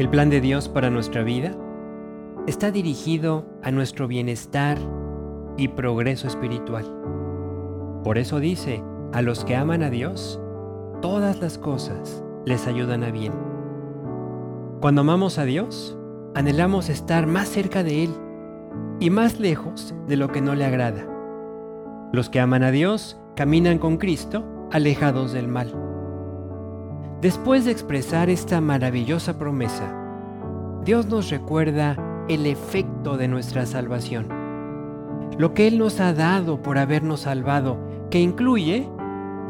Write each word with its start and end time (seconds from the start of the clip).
El 0.00 0.08
plan 0.08 0.30
de 0.30 0.40
Dios 0.40 0.66
para 0.70 0.88
nuestra 0.88 1.22
vida 1.22 1.54
está 2.46 2.70
dirigido 2.70 3.44
a 3.62 3.70
nuestro 3.70 4.08
bienestar 4.08 4.78
y 5.58 5.68
progreso 5.68 6.26
espiritual. 6.26 6.86
Por 8.02 8.16
eso 8.16 8.40
dice, 8.40 8.82
a 9.12 9.20
los 9.20 9.44
que 9.44 9.56
aman 9.56 9.82
a 9.82 9.90
Dios, 9.90 10.40
todas 11.02 11.38
las 11.42 11.58
cosas 11.58 12.24
les 12.46 12.66
ayudan 12.66 13.04
a 13.04 13.10
bien. 13.10 13.34
Cuando 14.80 15.02
amamos 15.02 15.36
a 15.36 15.44
Dios, 15.44 15.98
anhelamos 16.34 16.88
estar 16.88 17.26
más 17.26 17.48
cerca 17.48 17.82
de 17.82 18.04
Él 18.04 18.10
y 19.00 19.10
más 19.10 19.38
lejos 19.38 19.94
de 20.08 20.16
lo 20.16 20.28
que 20.28 20.40
no 20.40 20.54
le 20.54 20.64
agrada. 20.64 21.06
Los 22.14 22.30
que 22.30 22.40
aman 22.40 22.62
a 22.62 22.70
Dios 22.70 23.20
caminan 23.36 23.76
con 23.76 23.98
Cristo 23.98 24.46
alejados 24.72 25.32
del 25.32 25.48
mal. 25.48 25.89
Después 27.20 27.66
de 27.66 27.70
expresar 27.70 28.30
esta 28.30 28.62
maravillosa 28.62 29.36
promesa, 29.36 29.94
Dios 30.86 31.04
nos 31.06 31.28
recuerda 31.28 32.24
el 32.30 32.46
efecto 32.46 33.18
de 33.18 33.28
nuestra 33.28 33.66
salvación, 33.66 34.26
lo 35.36 35.52
que 35.52 35.66
Él 35.68 35.78
nos 35.78 36.00
ha 36.00 36.14
dado 36.14 36.62
por 36.62 36.78
habernos 36.78 37.20
salvado, 37.20 37.76
que 38.10 38.20
incluye, 38.20 38.88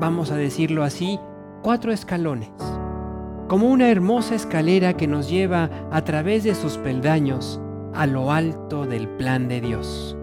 vamos 0.00 0.32
a 0.32 0.36
decirlo 0.36 0.82
así, 0.82 1.20
cuatro 1.62 1.92
escalones, 1.92 2.50
como 3.46 3.68
una 3.68 3.88
hermosa 3.88 4.34
escalera 4.34 4.94
que 4.94 5.06
nos 5.06 5.30
lleva 5.30 5.70
a 5.92 6.02
través 6.02 6.42
de 6.42 6.56
sus 6.56 6.76
peldaños 6.76 7.60
a 7.94 8.04
lo 8.06 8.32
alto 8.32 8.84
del 8.84 9.06
plan 9.10 9.46
de 9.46 9.60
Dios, 9.60 10.16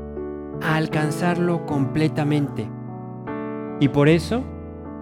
a 0.62 0.76
alcanzarlo 0.76 1.66
completamente. 1.66 2.70
Y 3.80 3.88
por 3.88 4.10
eso, 4.10 4.44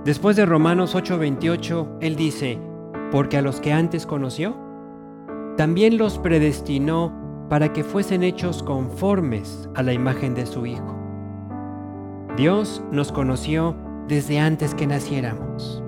Después 0.06 0.36
de 0.36 0.46
Romanos 0.46 0.94
8:28, 0.94 1.98
Él 2.00 2.16
dice, 2.16 2.60
porque 3.12 3.38
a 3.38 3.42
los 3.42 3.60
que 3.60 3.74
antes 3.74 4.06
conoció, 4.06 4.56
también 5.58 5.98
los 5.98 6.20
predestinó 6.20 7.12
para 7.50 7.74
que 7.74 7.84
fuesen 7.84 8.22
hechos 8.22 8.62
conformes 8.62 9.68
a 9.74 9.82
la 9.82 9.94
imagen 9.94 10.36
de 10.36 10.46
su 10.46 10.68
Hijo. 10.68 10.96
Dios 12.38 12.84
nos 12.92 13.12
conoció 13.12 13.76
desde 14.08 14.40
antes 14.40 14.76
que 14.76 14.86
naciéramos 14.86 15.84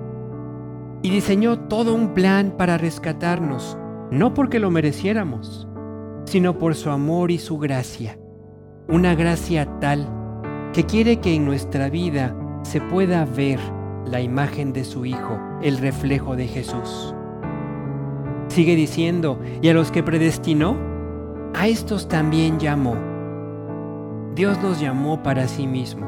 y 1.02 1.10
diseñó 1.10 1.60
todo 1.68 1.94
un 1.94 2.12
plan 2.12 2.54
para 2.58 2.76
rescatarnos, 2.76 3.78
no 4.10 4.34
porque 4.34 4.58
lo 4.58 4.72
mereciéramos, 4.72 5.68
sino 6.24 6.58
por 6.58 6.74
su 6.74 6.90
amor 6.90 7.30
y 7.30 7.38
su 7.38 7.56
gracia, 7.58 8.18
una 8.88 9.14
gracia 9.14 9.78
tal 9.78 10.08
que 10.72 10.84
quiere 10.86 11.20
que 11.20 11.36
en 11.36 11.44
nuestra 11.44 11.88
vida 11.88 12.34
se 12.62 12.80
pueda 12.80 13.24
ver 13.24 13.60
la 14.08 14.20
imagen 14.20 14.72
de 14.72 14.84
su 14.84 15.04
Hijo, 15.04 15.38
el 15.62 15.78
reflejo 15.78 16.36
de 16.36 16.46
Jesús. 16.46 17.14
Sigue 18.48 18.74
diciendo, 18.74 19.40
y 19.60 19.68
a 19.68 19.74
los 19.74 19.90
que 19.90 20.02
predestinó, 20.02 20.76
a 21.54 21.66
estos 21.66 22.08
también 22.08 22.58
llamó. 22.58 22.96
Dios 24.34 24.60
nos 24.62 24.80
llamó 24.80 25.22
para 25.22 25.48
sí 25.48 25.66
mismo, 25.66 26.06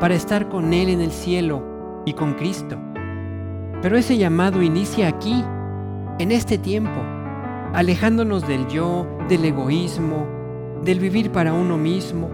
para 0.00 0.14
estar 0.14 0.48
con 0.48 0.72
Él 0.72 0.88
en 0.88 1.00
el 1.00 1.10
cielo 1.10 1.62
y 2.06 2.14
con 2.14 2.34
Cristo. 2.34 2.78
Pero 3.82 3.96
ese 3.96 4.16
llamado 4.16 4.62
inicia 4.62 5.08
aquí, 5.08 5.44
en 6.18 6.32
este 6.32 6.56
tiempo, 6.56 7.00
alejándonos 7.74 8.46
del 8.46 8.66
yo, 8.68 9.06
del 9.28 9.44
egoísmo, 9.44 10.26
del 10.84 11.00
vivir 11.00 11.30
para 11.32 11.52
uno 11.52 11.76
mismo, 11.78 12.30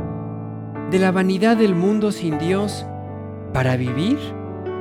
de 0.91 0.99
la 0.99 1.11
vanidad 1.11 1.57
del 1.57 1.75
mundo 1.75 2.13
sin 2.13 2.39
Dios, 2.39 2.87
para 3.53 3.77
vivir 3.77 4.19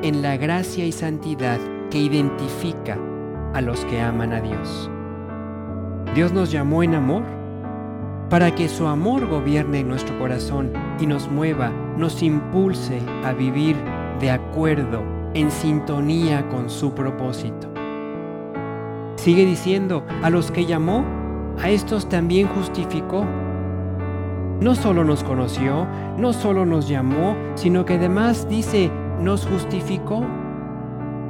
en 0.04 0.22
la 0.22 0.38
gracia 0.38 0.86
y 0.86 0.92
santidad 0.92 1.60
que 1.90 1.98
identifica 1.98 2.98
a 3.54 3.62
los 3.62 3.84
que 3.86 4.02
aman 4.02 4.34
a 4.34 4.42
Dios. 4.42 4.90
Dios 6.14 6.34
nos 6.34 6.52
llamó 6.52 6.84
en 6.84 6.96
amor 6.96 7.24
para 8.30 8.54
que 8.54 8.68
su 8.68 8.88
amor 8.88 9.28
gobierne 9.28 9.80
en 9.80 9.88
nuestro 9.88 10.18
corazón 10.20 10.74
y 11.00 11.06
nos 11.06 11.30
mueva, 11.30 11.72
nos 11.98 12.22
impulse 12.22 13.02
a 13.24 13.34
vivir 13.34 13.76
de 14.20 14.32
acuerdo, 14.32 15.04
en 15.34 15.52
sintonía 15.52 16.48
con 16.50 16.70
su 16.70 16.94
propósito. 16.94 17.68
Sigue 19.16 19.46
diciendo, 19.46 20.04
a 20.24 20.30
los 20.30 20.52
que 20.52 20.66
llamó, 20.66 21.06
a 21.62 21.70
estos 21.70 22.10
también 22.10 22.48
justificó. 22.48 23.26
No 24.60 24.74
solo 24.74 25.04
nos 25.04 25.24
conoció, 25.24 25.88
no 26.18 26.34
solo 26.34 26.66
nos 26.66 26.88
llamó, 26.88 27.36
sino 27.56 27.86
que 27.86 27.96
además 27.96 28.48
dice, 28.50 28.90
nos 29.20 29.46
justificó. 29.46 30.26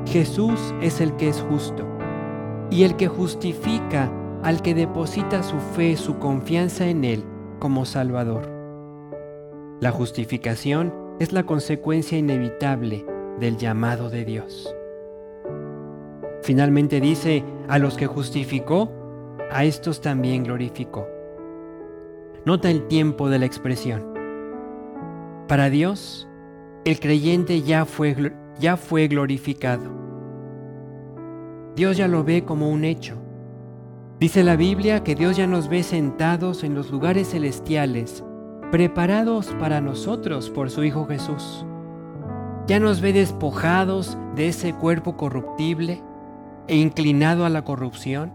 Jesús 0.06 0.74
es 0.82 1.02
el 1.02 1.16
que 1.18 1.30
es 1.30 1.42
justo 1.50 1.86
y 2.70 2.84
el 2.84 2.96
que 2.96 3.08
justifica 3.08 4.12
al 4.44 4.62
que 4.62 4.74
deposita 4.74 5.44
su 5.44 5.58
fe, 5.60 5.98
su 5.98 6.18
confianza 6.20 6.88
en 6.88 7.04
Él 7.04 7.24
como 7.60 7.86
Salvador. 7.86 8.50
La 9.80 9.92
justificación 9.92 10.94
es 11.20 11.34
la 11.34 11.46
consecuencia 11.46 12.18
inevitable 12.18 13.06
del 13.40 13.58
llamado 13.58 14.10
de 14.10 14.26
Dios. 14.26 14.74
Finalmente 16.44 17.02
dice, 17.02 17.44
a 17.68 17.80
los 17.80 17.98
que 17.98 18.08
justificó, 18.08 18.92
a 19.52 19.66
estos 19.66 20.02
también 20.02 20.44
glorificó. 20.44 21.08
Nota 22.46 22.70
el 22.70 22.88
tiempo 22.88 23.30
de 23.30 23.40
la 23.40 23.46
expresión. 23.46 24.14
Para 25.48 25.70
Dios, 25.70 26.27
el 26.88 27.02
creyente 27.02 27.64
ya 27.64 27.84
fue, 27.84 28.34
ya 28.62 28.78
fue 28.78 29.10
glorificado. 29.10 29.92
Dios 31.76 31.98
ya 31.98 32.08
lo 32.08 32.24
ve 32.24 32.46
como 32.46 32.70
un 32.70 32.86
hecho. 32.86 33.18
Dice 34.22 34.42
la 34.42 34.56
Biblia 34.56 35.04
que 35.04 35.14
Dios 35.14 35.36
ya 35.36 35.48
nos 35.48 35.68
ve 35.68 35.84
sentados 35.84 36.64
en 36.64 36.76
los 36.76 36.90
lugares 36.90 37.32
celestiales, 37.32 38.24
preparados 38.72 39.48
para 39.60 39.82
nosotros 39.82 40.50
por 40.50 40.70
su 40.70 40.86
Hijo 40.86 41.06
Jesús. 41.06 41.66
Ya 42.68 42.80
nos 42.80 43.02
ve 43.02 43.12
despojados 43.12 44.18
de 44.38 44.48
ese 44.48 44.74
cuerpo 44.74 45.18
corruptible 45.18 46.02
e 46.70 46.78
inclinado 46.78 47.46
a 47.46 47.50
la 47.50 47.66
corrupción. 47.66 48.32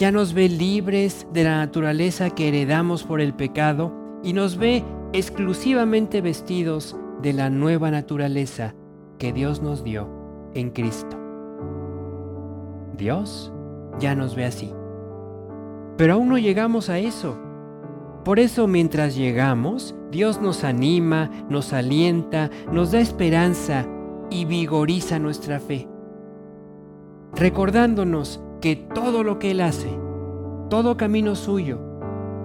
Ya 0.00 0.10
nos 0.10 0.34
ve 0.34 0.48
libres 0.48 1.28
de 1.32 1.44
la 1.44 1.58
naturaleza 1.58 2.30
que 2.30 2.48
heredamos 2.48 3.04
por 3.04 3.20
el 3.20 3.32
pecado 3.32 3.92
y 4.24 4.32
nos 4.32 4.56
ve 4.56 4.82
exclusivamente 5.12 6.20
vestidos 6.20 6.96
de 7.24 7.32
la 7.32 7.48
nueva 7.48 7.90
naturaleza 7.90 8.74
que 9.18 9.32
Dios 9.32 9.62
nos 9.62 9.82
dio 9.82 10.10
en 10.52 10.68
Cristo. 10.68 11.16
Dios 12.98 13.50
ya 13.98 14.14
nos 14.14 14.36
ve 14.36 14.44
así. 14.44 14.70
Pero 15.96 16.14
aún 16.14 16.28
no 16.28 16.36
llegamos 16.36 16.90
a 16.90 16.98
eso. 16.98 17.38
Por 18.26 18.38
eso 18.38 18.66
mientras 18.66 19.16
llegamos, 19.16 19.94
Dios 20.10 20.42
nos 20.42 20.64
anima, 20.64 21.30
nos 21.48 21.72
alienta, 21.72 22.50
nos 22.70 22.92
da 22.92 23.00
esperanza 23.00 23.86
y 24.28 24.44
vigoriza 24.44 25.18
nuestra 25.18 25.60
fe. 25.60 25.88
Recordándonos 27.34 28.42
que 28.60 28.76
todo 28.76 29.24
lo 29.24 29.38
que 29.38 29.52
Él 29.52 29.62
hace, 29.62 29.98
todo 30.68 30.98
camino 30.98 31.36
suyo, 31.36 31.78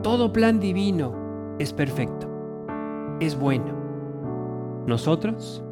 todo 0.03 0.31
plan 0.31 0.61
divino 0.61 1.55
es 1.59 1.73
perfecto, 1.73 2.29
es 3.19 3.37
bueno 3.37 3.78
nosotros, 4.89 5.63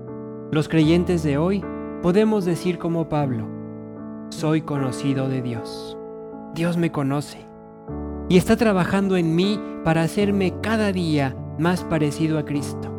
los 0.51 0.69
creyentes 0.69 1.23
de 1.23 1.37
hoy, 1.37 1.63
podemos 2.01 2.45
decir 2.45 2.77
como 2.77 3.09
Pablo, 3.09 3.45
soy 4.29 4.61
conocido 4.61 5.27
de 5.27 5.41
Dios. 5.41 5.97
Dios 6.53 6.77
me 6.77 6.91
conoce 6.91 7.45
y 8.29 8.37
está 8.37 8.55
trabajando 8.55 9.17
en 9.17 9.35
mí 9.35 9.59
para 9.83 10.03
hacerme 10.03 10.53
cada 10.61 10.91
día 10.91 11.35
más 11.59 11.83
parecido 11.83 12.37
a 12.37 12.45
Cristo. 12.45 12.93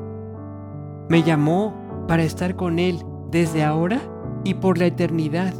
Me 1.09 1.23
llamó 1.23 1.75
para 2.07 2.25
estar 2.25 2.57
con 2.57 2.79
Él 2.79 3.03
desde 3.31 3.65
ahora 3.65 4.01
y 4.45 4.55
por 4.55 4.79
la 4.79 4.87
eternidad. 4.87 5.55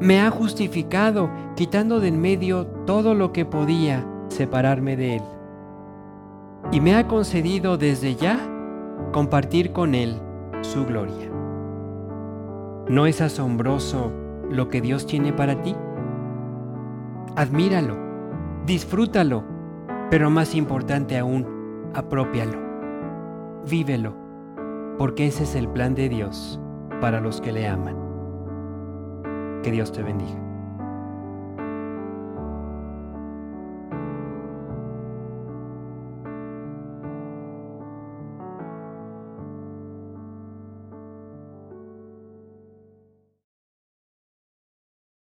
Me 0.00 0.20
ha 0.20 0.30
justificado 0.30 1.30
quitando 1.56 1.98
de 2.00 2.08
en 2.08 2.20
medio 2.20 2.66
todo 2.86 3.14
lo 3.14 3.32
que 3.32 3.44
podía 3.44 4.06
separarme 4.28 4.96
de 4.96 5.16
Él. 5.16 5.22
Y 6.72 6.80
me 6.80 6.94
ha 6.94 7.06
concedido 7.06 7.76
desde 7.76 8.14
ya 8.16 8.50
compartir 9.14 9.70
con 9.70 9.94
Él 9.94 10.20
su 10.62 10.84
gloria. 10.84 11.30
¿No 12.88 13.06
es 13.06 13.20
asombroso 13.20 14.10
lo 14.50 14.68
que 14.68 14.80
Dios 14.80 15.06
tiene 15.06 15.32
para 15.32 15.62
ti? 15.62 15.76
Admíralo, 17.36 17.96
disfrútalo, 18.66 19.44
pero 20.10 20.30
más 20.30 20.56
importante 20.56 21.16
aún, 21.16 21.46
apropialo, 21.94 22.58
vívelo, 23.70 24.16
porque 24.98 25.28
ese 25.28 25.44
es 25.44 25.54
el 25.54 25.68
plan 25.68 25.94
de 25.94 26.08
Dios 26.08 26.60
para 27.00 27.20
los 27.20 27.40
que 27.40 27.52
le 27.52 27.68
aman. 27.68 27.96
Que 29.62 29.70
Dios 29.70 29.92
te 29.92 30.02
bendiga. 30.02 30.43